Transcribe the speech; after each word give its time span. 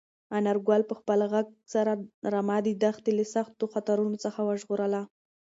انارګل 0.37 0.81
په 0.89 0.95
خپل 0.99 1.19
غږ 1.31 1.47
سره 1.73 1.91
رمه 2.33 2.57
د 2.65 2.67
دښتې 2.83 3.11
له 3.17 3.25
سختو 3.35 3.71
خطرونو 3.73 4.15
څخه 4.25 4.39
وژغورله. 4.43 5.01